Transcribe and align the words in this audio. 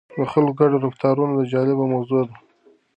د 0.17 0.19
خلکو 0.31 0.57
ګډ 0.59 0.71
رفتارونه 0.85 1.49
جالبه 1.53 1.85
موضوع 1.93 2.21
ده. 2.27 2.35